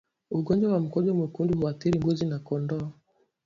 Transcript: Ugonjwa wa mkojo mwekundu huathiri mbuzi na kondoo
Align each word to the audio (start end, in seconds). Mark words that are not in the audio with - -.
Ugonjwa 0.31 0.73
wa 0.73 0.79
mkojo 0.79 1.13
mwekundu 1.13 1.59
huathiri 1.59 1.99
mbuzi 1.99 2.25
na 2.25 2.39
kondoo 2.39 2.91